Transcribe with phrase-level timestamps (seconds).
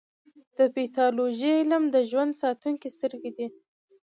[0.57, 3.47] د پیتالوژي علم د ژوند ساتونکې سترګې دي.